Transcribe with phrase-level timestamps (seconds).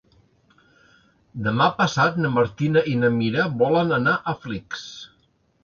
[1.47, 4.85] Demà passat na Martina i na Mira volen anar a Flix.